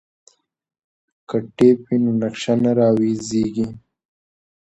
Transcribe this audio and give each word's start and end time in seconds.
که 1.27 1.37
ټیپ 1.55 1.77
وي 1.87 1.97
نو 2.03 2.11
نقشه 2.21 2.53
نه 2.63 2.71
راویځیږي. 2.77 3.67